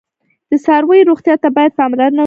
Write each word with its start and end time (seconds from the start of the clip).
د 0.49 0.51
څارویو 0.65 1.07
روغتیا 1.09 1.35
ته 1.43 1.49
باید 1.55 1.77
پاملرنه 1.79 2.13
وشي. 2.17 2.19